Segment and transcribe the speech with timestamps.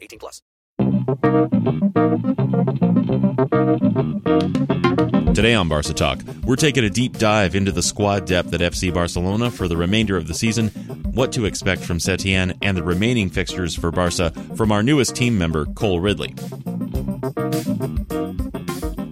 [0.00, 0.42] 18 plus.
[5.34, 8.92] Today on Barca Talk, we're taking a deep dive into the squad depth at FC
[8.92, 10.68] Barcelona for the remainder of the season,
[11.12, 15.36] what to expect from Setien, and the remaining fixtures for Barca from our newest team
[15.36, 16.34] member, Cole Ridley.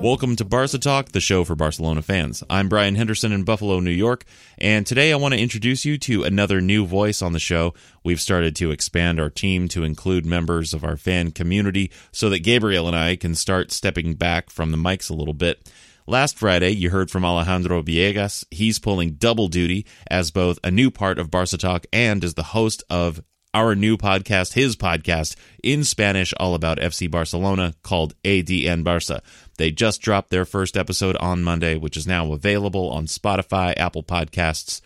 [0.05, 2.45] Welcome to Barca Talk, the show for Barcelona fans.
[2.51, 4.27] I'm Brian Henderson in Buffalo, New York,
[4.59, 7.73] and today I want to introduce you to another new voice on the show.
[8.05, 12.41] We've started to expand our team to include members of our fan community so that
[12.41, 15.73] Gabriel and I can start stepping back from the mics a little bit.
[16.07, 18.45] Last Friday, you heard from Alejandro Villegas.
[18.51, 22.43] He's pulling double duty as both a new part of Barca Talk and as the
[22.43, 23.23] host of
[23.55, 29.23] our new podcast, his podcast in Spanish, all about FC Barcelona called ADN Barca.
[29.57, 34.03] They just dropped their first episode on Monday, which is now available on Spotify, Apple
[34.03, 34.81] Podcasts,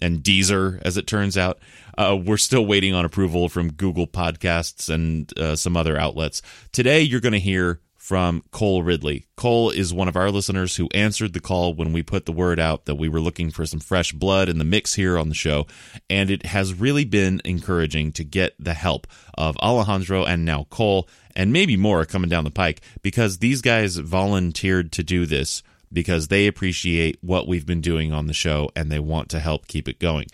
[0.00, 1.58] and Deezer, as it turns out.
[1.98, 6.42] Uh, we're still waiting on approval from Google Podcasts and uh, some other outlets.
[6.72, 9.24] Today, you're going to hear from Cole Ridley.
[9.34, 12.60] Cole is one of our listeners who answered the call when we put the word
[12.60, 15.34] out that we were looking for some fresh blood in the mix here on the
[15.34, 15.66] show.
[16.10, 19.06] And it has really been encouraging to get the help
[19.38, 23.96] of Alejandro and now Cole, and maybe more coming down the pike, because these guys
[23.96, 28.92] volunteered to do this because they appreciate what we've been doing on the show and
[28.92, 30.26] they want to help keep it going.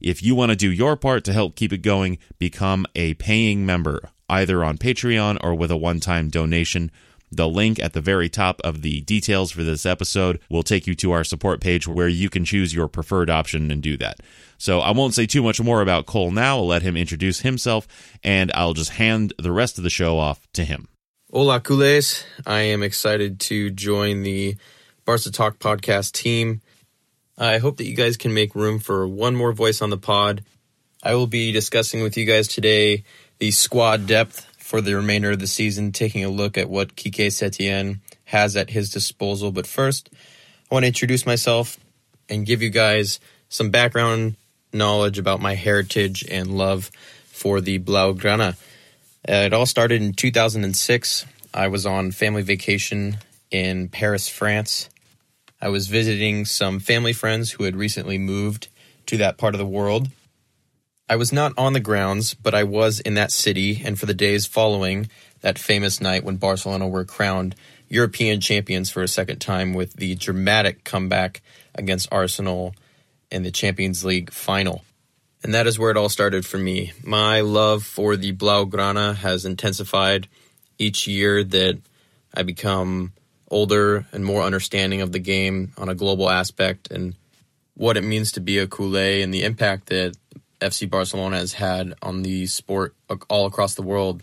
[0.00, 3.66] If you want to do your part to help keep it going, become a paying
[3.66, 6.90] member, either on Patreon or with a one time donation.
[7.30, 10.94] The link at the very top of the details for this episode will take you
[10.96, 14.20] to our support page where you can choose your preferred option and do that.
[14.56, 16.58] So I won't say too much more about Cole now.
[16.58, 17.86] I'll let him introduce himself
[18.24, 20.88] and I'll just hand the rest of the show off to him.
[21.30, 22.24] Hola, culés.
[22.46, 24.56] I am excited to join the
[25.04, 26.62] Barca Talk podcast team.
[27.36, 30.42] I hope that you guys can make room for one more voice on the pod.
[31.02, 33.04] I will be discussing with you guys today
[33.38, 37.28] the squad depth for the remainder of the season, taking a look at what Kike
[37.28, 39.50] Setien has at his disposal.
[39.50, 40.10] But first,
[40.70, 41.78] I want to introduce myself
[42.28, 43.18] and give you guys
[43.48, 44.36] some background
[44.70, 46.90] knowledge about my heritage and love
[47.24, 48.58] for the Blaugrana.
[49.26, 51.24] Uh, it all started in 2006.
[51.54, 53.16] I was on family vacation
[53.50, 54.90] in Paris, France.
[55.62, 58.68] I was visiting some family friends who had recently moved
[59.06, 60.08] to that part of the world.
[61.08, 64.12] I was not on the grounds, but I was in that city, and for the
[64.12, 65.08] days following
[65.40, 67.54] that famous night when Barcelona were crowned
[67.88, 71.40] European champions for a second time with the dramatic comeback
[71.74, 72.74] against Arsenal
[73.30, 74.84] in the Champions League final.
[75.42, 76.92] And that is where it all started for me.
[77.02, 80.28] My love for the Blaugrana has intensified
[80.78, 81.78] each year that
[82.34, 83.12] I become
[83.50, 87.14] older and more understanding of the game on a global aspect and
[87.74, 90.14] what it means to be a culé and the impact that
[90.60, 92.94] FC Barcelona has had on the sport
[93.28, 94.22] all across the world.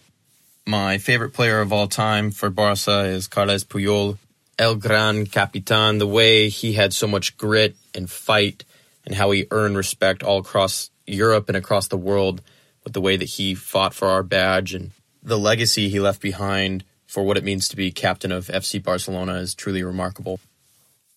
[0.65, 4.17] My favorite player of all time for Barca is Carles Puyol,
[4.57, 5.99] El Gran Capitan.
[5.99, 8.63] The way he had so much grit and fight,
[9.05, 12.41] and how he earned respect all across Europe and across the world
[12.83, 14.91] with the way that he fought for our badge and
[15.21, 19.35] the legacy he left behind for what it means to be captain of FC Barcelona
[19.35, 20.39] is truly remarkable.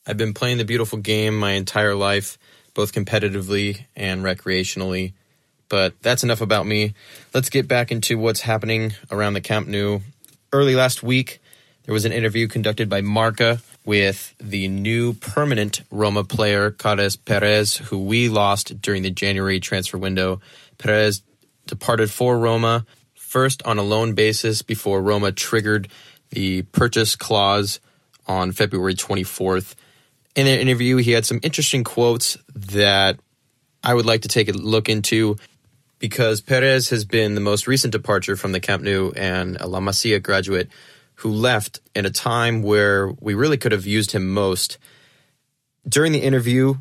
[0.07, 2.39] I've been playing the beautiful game my entire life
[2.79, 5.13] both competitively and recreationally.
[5.69, 6.95] But that's enough about me.
[7.35, 9.99] Let's get back into what's happening around the Camp Nou.
[10.53, 11.41] Early last week,
[11.83, 17.79] there was an interview conducted by Marca with the new permanent Roma player, Carles Perez,
[17.79, 20.41] who we lost during the January transfer window.
[20.79, 21.23] Perez
[21.67, 22.87] departed for Roma,
[23.17, 25.89] first on a loan basis before Roma triggered
[26.31, 27.81] the purchase clause
[28.29, 29.75] on February 24th
[30.39, 33.19] in an interview, he had some interesting quotes that
[33.83, 35.37] I would like to take a look into.
[35.99, 39.81] because Perez has been the most recent departure from the Camp Nou and a La
[39.81, 40.69] Masia graduate
[41.17, 44.79] who left in a time where we really could have used him most.
[45.89, 46.77] During the interview,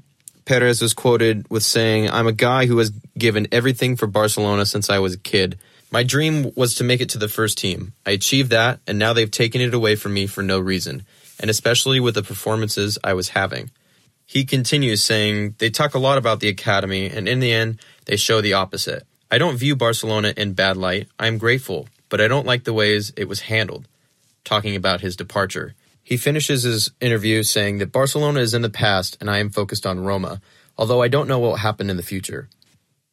[0.46, 4.90] Perez was quoted with saying, I'm a guy who has given everything for Barcelona since
[4.90, 5.58] I was a kid.
[5.90, 7.94] My dream was to make it to the first team.
[8.06, 11.06] I achieved that, and now they've taken it away from me for no reason,
[11.40, 13.72] and especially with the performances I was having.
[14.26, 18.18] He continues saying, They talk a lot about the academy, and in the end, they
[18.18, 19.06] show the opposite.
[19.32, 21.08] I don't view Barcelona in bad light.
[21.18, 23.88] I am grateful, but I don't like the ways it was handled.
[24.44, 25.76] Talking about his departure.
[26.04, 29.86] He finishes his interview saying that Barcelona is in the past and I am focused
[29.86, 30.40] on Roma,
[30.78, 32.48] although I don't know what will happen in the future.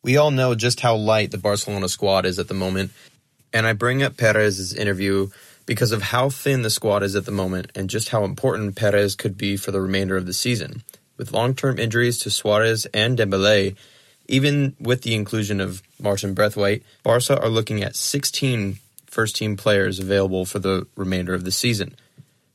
[0.04, 2.92] We all know just how light the Barcelona squad is at the moment,
[3.52, 5.30] and I bring up Perez's interview
[5.66, 9.14] because of how thin the squad is at the moment and just how important Perez
[9.14, 10.82] could be for the remainder of the season.
[11.16, 13.76] With long-term injuries to Suarez and Dembele,
[14.26, 20.44] even with the inclusion of Martin Braithwaite, Barca are looking at 16 first-team players available
[20.44, 21.94] for the remainder of the season.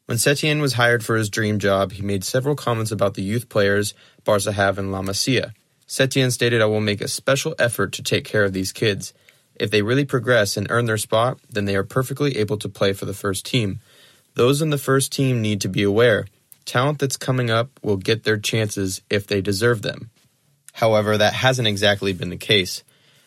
[0.05, 3.47] When Setien was hired for his dream job, he made several comments about the youth
[3.47, 5.53] players Barca have in La Masia.
[5.87, 9.13] Setien stated, I will make a special effort to take care of these kids.
[9.59, 12.93] If they really progress and earn their spot, then they are perfectly able to play
[12.93, 13.79] for the first team.
[14.35, 16.27] Those in the first team need to be aware.
[16.65, 20.09] Talent that's coming up will get their chances if they deserve them.
[20.73, 22.83] However, that hasn't exactly been the case.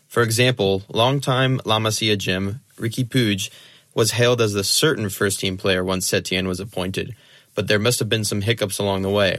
[0.08, 3.50] For example, longtime La Masia Jim, Riqui Puig,
[3.94, 7.14] was hailed as the certain first team player once Setien was appointed,
[7.54, 9.38] but there must have been some hiccups along the way.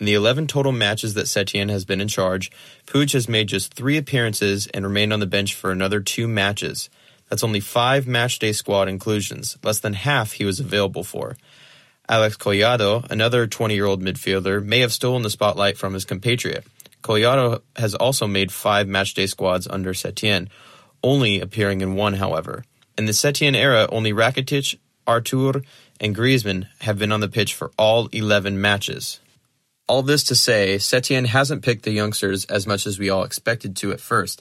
[0.00, 2.50] In the 11 total matches that Setien has been in charge,
[2.86, 6.90] Puig has made just three appearances and remained on the bench for another two matches.
[7.28, 11.36] That's only five matchday squad inclusions, less than half he was available for.
[12.08, 16.66] Alex Collado, another 20 year old midfielder, may have stolen the spotlight from his compatriot.
[17.02, 20.48] Collado has also made five matchday squads under Setien,
[21.02, 22.64] only appearing in one, however.
[22.98, 25.62] In the Setien era, only Rakitic, Arthur,
[26.00, 29.20] and Griezmann have been on the pitch for all 11 matches.
[29.88, 33.74] All this to say, Setien hasn't picked the youngsters as much as we all expected
[33.76, 34.40] to at first.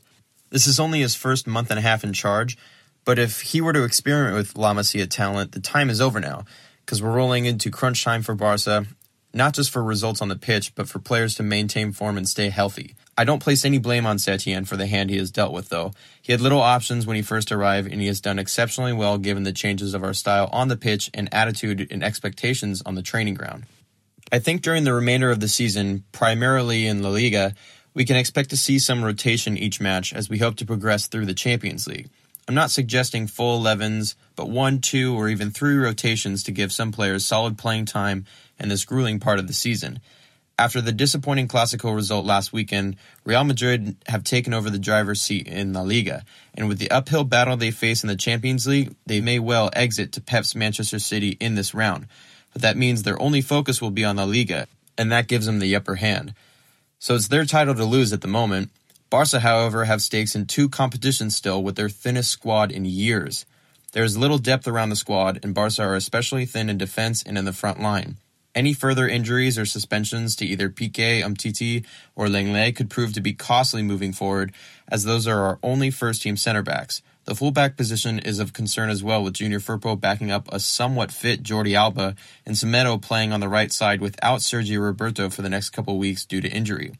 [0.51, 2.57] This is only his first month and a half in charge,
[3.05, 6.45] but if he were to experiment with La Masia talent, the time is over now,
[6.85, 8.85] because we're rolling into crunch time for Barca,
[9.33, 12.49] not just for results on the pitch, but for players to maintain form and stay
[12.49, 12.95] healthy.
[13.17, 15.91] I don't place any blame on Setien for the hand he has dealt with, though.
[16.21, 19.43] He had little options when he first arrived, and he has done exceptionally well given
[19.43, 23.33] the changes of our style on the pitch and attitude and expectations on the training
[23.33, 23.65] ground.
[24.33, 27.53] I think during the remainder of the season, primarily in La Liga,
[27.93, 31.25] we can expect to see some rotation each match as we hope to progress through
[31.25, 32.09] the Champions League.
[32.47, 36.93] I'm not suggesting full 11s, but one, two, or even three rotations to give some
[36.93, 38.25] players solid playing time
[38.57, 39.99] in this grueling part of the season.
[40.57, 42.95] After the disappointing Clasico result last weekend,
[43.25, 46.23] Real Madrid have taken over the driver's seat in La Liga,
[46.53, 50.13] and with the uphill battle they face in the Champions League, they may well exit
[50.13, 52.07] to Pep's Manchester City in this round
[52.53, 54.67] but that means their only focus will be on La Liga,
[54.97, 56.33] and that gives them the upper hand.
[56.99, 58.69] So it's their title to lose at the moment.
[59.09, 63.45] Barca, however, have stakes in two competitions still with their thinnest squad in years.
[63.91, 67.37] There is little depth around the squad, and Barca are especially thin in defense and
[67.37, 68.17] in the front line.
[68.53, 73.33] Any further injuries or suspensions to either Piqué, Umtiti, or Lenglet could prove to be
[73.33, 74.53] costly moving forward,
[74.87, 77.01] as those are our only first team center backs.
[77.25, 81.11] The fullback position is of concern as well, with Junior Firpo backing up a somewhat
[81.11, 82.15] fit Jordi Alba
[82.47, 86.25] and Semedo playing on the right side without Sergi Roberto for the next couple weeks
[86.25, 86.93] due to injury.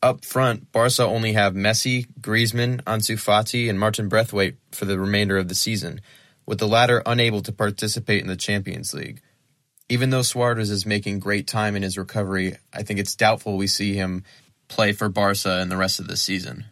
[0.00, 5.38] Up front, Barca only have Messi, Griezmann, Ansu Fati, and Martin Braithwaite for the remainder
[5.38, 6.00] of the season,
[6.46, 9.20] with the latter unable to participate in the Champions League.
[9.88, 13.66] Even though Suarez is making great time in his recovery, I think it's doubtful we
[13.66, 14.22] see him
[14.68, 16.66] play for Barca in the rest of the season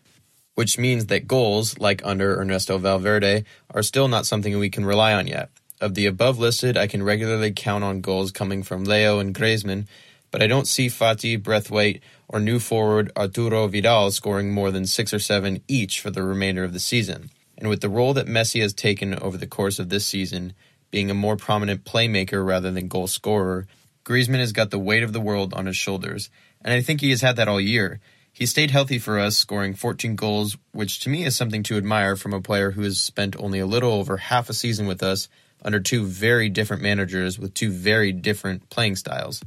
[0.54, 5.14] which means that goals, like under Ernesto Valverde, are still not something we can rely
[5.14, 5.50] on yet.
[5.80, 9.87] Of the above listed, I can regularly count on goals coming from Leo and Griezmann,
[10.30, 15.12] but I don't see Fati, Braithwaite, or new forward Arturo Vidal scoring more than six
[15.12, 17.30] or seven each for the remainder of the season.
[17.59, 20.54] And with the role that Messi has taken over the course of this season,
[20.90, 23.66] being a more prominent playmaker rather than goal scorer,
[24.04, 26.30] Griezmann has got the weight of the world on his shoulders,
[26.62, 28.00] and I think he has had that all year.
[28.32, 32.16] He stayed healthy for us, scoring 14 goals, which to me is something to admire
[32.16, 35.28] from a player who has spent only a little over half a season with us
[35.62, 39.42] under two very different managers with two very different playing styles.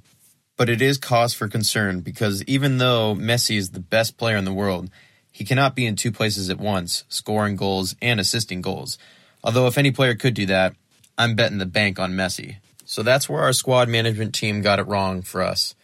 [0.56, 4.46] But it is cause for concern because even though Messi is the best player in
[4.46, 4.90] the world,
[5.32, 8.98] he cannot be in two places at once, scoring goals and assisting goals.
[9.44, 10.76] Although if any player could do that,
[11.18, 12.58] I'm betting the bank on Messi.
[12.86, 15.76] So that's where our squad management team got it wrong for us.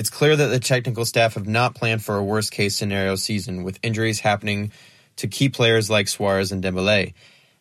[0.00, 3.64] It's clear that the technical staff have not planned for a worst case scenario season
[3.64, 4.72] with injuries happening
[5.16, 7.12] to key players like Suarez and Dembele.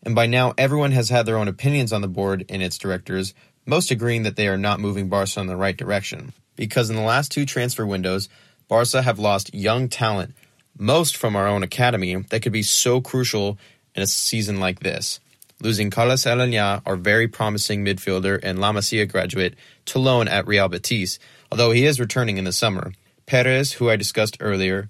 [0.04, 3.34] And by now, everyone has had their own opinions on the board and its directors,
[3.66, 6.32] most agreeing that they are not moving Barca in the right direction.
[6.56, 8.30] Because in the last two transfer windows,
[8.70, 10.34] Barca have lost young talent,
[10.78, 13.58] most from our own academy, that could be so crucial
[13.96, 15.20] in a season like this.
[15.62, 19.56] Losing Carlos Aleñá, our very promising midfielder and La Masia graduate,
[19.88, 21.20] to loan at Real Betis,
[21.52, 22.94] although he is returning in the summer.
[23.26, 24.90] Perez, who I discussed earlier,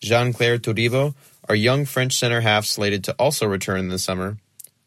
[0.00, 1.14] Jean-Clair Todibo,
[1.48, 4.36] our young French center half slated to also return in the summer,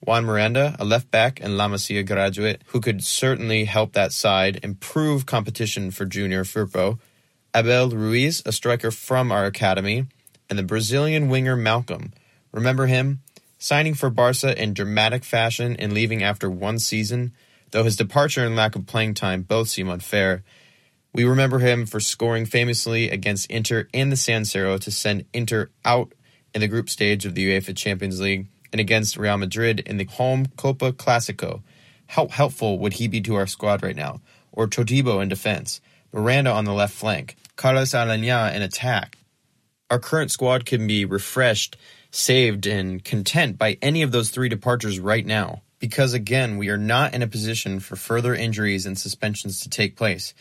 [0.05, 4.59] Juan Miranda, a left back and La Masia graduate who could certainly help that side
[4.61, 6.99] improve competition for Junior Firpo,
[7.55, 10.07] Abel Ruiz, a striker from our academy,
[10.49, 12.11] and the Brazilian winger Malcom.
[12.51, 13.21] Remember him?
[13.59, 17.31] Signing for Barca in dramatic fashion and leaving after one season,
[17.71, 20.43] though his departure and lack of playing time both seem unfair.
[21.13, 25.69] We remember him for scoring famously against Inter in the San Siro to send Inter
[25.85, 26.13] out
[26.55, 30.05] in the group stage of the UEFA Champions League and against Real Madrid in the
[30.05, 31.61] home Copa Clasico.
[32.07, 34.21] How helpful would he be to our squad right now?
[34.51, 39.19] Or Todibo in defense, Miranda on the left flank, Carlos Aleñá in attack.
[39.91, 41.77] Our current squad can be refreshed,
[42.09, 45.61] saved, and content by any of those three departures right now.
[45.77, 49.95] Because again, we are not in a position for further injuries and suspensions to take
[49.95, 50.33] place.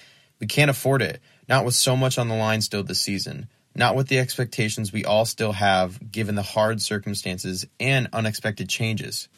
[0.43, 3.97] We can't afford it, not with so much on the line still this season not
[3.97, 9.29] with the expectations we all still have given the hard circumstances and unexpected changes.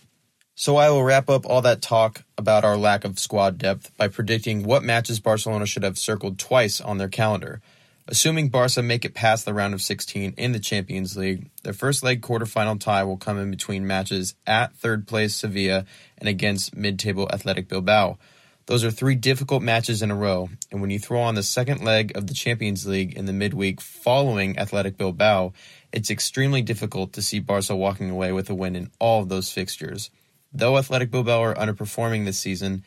[0.57, 4.09] So I will wrap up all that talk about our lack of squad depth by
[4.09, 7.61] predicting what matches Barcelona should have circled twice on their calendar.
[8.07, 12.03] Assuming Barca make it past the round of 16 in the Champions League, their first
[12.03, 15.87] leg quarterfinal tie will come in between matches at third place Sevilla
[16.19, 18.19] and against mid-table Athletic Bilbao.
[18.67, 21.85] Those are three difficult matches in a row, and when you throw on the second
[21.85, 25.53] leg of the Champions League in the midweek following Athletic Bilbao,
[25.93, 29.53] it's extremely difficult to see Barca walking away with a win in all of those
[29.53, 30.11] fixtures.
[30.51, 32.85] Though Athletic Bilbao are underperforming this season,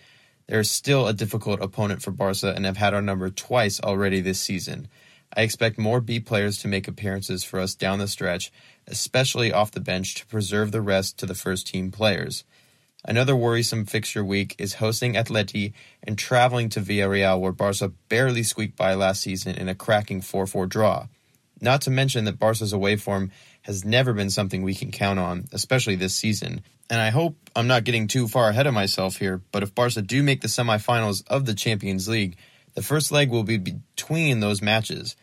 [0.47, 4.39] they're still a difficult opponent for Barca and have had our number twice already this
[4.39, 4.87] season.
[5.35, 8.51] I expect more B players to make appearances for us down the stretch,
[8.87, 12.45] especially off the bench to preserve the rest to the first team players.
[13.07, 15.71] Another worrisome fixture week is hosting Atleti
[16.03, 20.45] and traveling to Villarreal, where Barca barely squeaked by last season in a cracking 4
[20.45, 21.07] 4 draw.
[21.61, 25.45] Not to mention that Barca's away form has never been something we can count on,
[25.53, 26.61] especially this season.
[26.89, 30.01] And I hope I'm not getting too far ahead of myself here, but if Barca
[30.01, 32.37] do make the semifinals of the Champions League,
[32.73, 35.15] the first leg will be between those matches.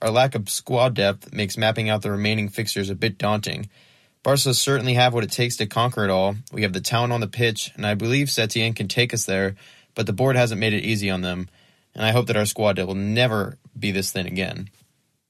[0.00, 3.68] Our lack of squad depth makes mapping out the remaining fixtures a bit daunting,
[4.26, 6.34] Barca certainly have what it takes to conquer it all.
[6.50, 9.54] We have the talent on the pitch, and I believe Setien can take us there,
[9.94, 11.48] but the board hasn't made it easy on them,
[11.94, 14.68] and I hope that our squad will never be this thin again.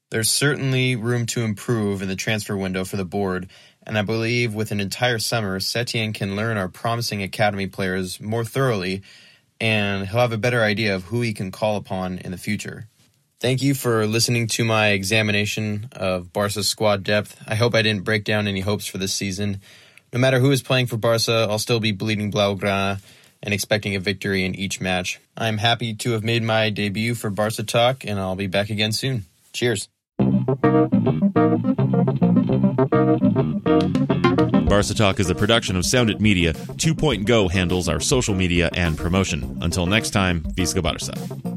[0.09, 3.51] There's certainly room to improve in the transfer window for the board,
[3.85, 8.43] and I believe with an entire summer, Setien can learn our promising academy players more
[8.43, 9.03] thoroughly,
[9.61, 12.87] and he'll have a better idea of who he can call upon in the future.
[13.39, 17.39] Thank you for listening to my examination of Barca's squad depth.
[17.47, 19.61] I hope I didn't break down any hopes for this season.
[20.11, 22.99] No matter who is playing for Barca, I'll still be bleeding Blaugrana
[23.43, 25.19] and expecting a victory in each match.
[25.37, 28.91] I'm happy to have made my debut for Barca Talk, and I'll be back again
[28.91, 29.25] soon.
[29.53, 29.87] Cheers.
[34.67, 36.53] Barca Talk is a production of Soundit Media.
[36.77, 39.59] Two Point Go handles our social media and promotion.
[39.61, 41.56] Until next time, Visca Barca.